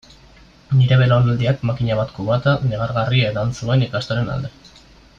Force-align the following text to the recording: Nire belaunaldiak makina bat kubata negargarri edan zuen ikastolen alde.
Nire 0.79 0.97
belaunaldiak 1.01 1.61
makina 1.71 1.97
bat 2.01 2.15
kubata 2.17 2.55
negargarri 2.73 3.23
edan 3.31 3.55
zuen 3.61 3.85
ikastolen 3.91 4.35
alde. 4.39 4.55